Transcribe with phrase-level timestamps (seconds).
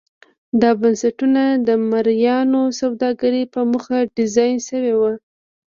[0.61, 5.11] دا بنسټونه د مریانو سوداګرۍ په موخه ډیزاین شوي وو.